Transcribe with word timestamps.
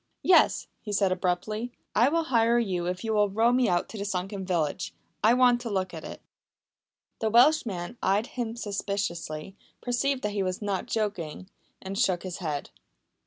"Yes," 0.23 0.65
he 0.81 0.91
said 0.91 1.11
abruptly. 1.11 1.73
"I 1.95 2.09
will 2.09 2.23
hire 2.23 2.57
your 2.57 2.85
boat 2.85 2.89
if 2.89 3.03
you 3.03 3.13
will 3.13 3.29
row 3.29 3.51
me 3.51 3.69
out 3.69 3.87
to 3.89 3.99
the 3.99 4.03
sunken 4.03 4.43
village. 4.47 4.95
I 5.23 5.35
want 5.35 5.61
to 5.61 5.69
look 5.69 5.93
at 5.93 6.03
it." 6.03 6.23
The 7.19 7.29
Welshman 7.29 7.99
eyed 8.01 8.25
him 8.25 8.55
suspiciously, 8.55 9.55
perceived 9.79 10.23
that 10.23 10.31
he 10.31 10.41
was 10.41 10.59
not 10.59 10.87
joking, 10.87 11.51
and 11.83 11.99
shook 11.99 12.23
his 12.23 12.37
head. 12.39 12.71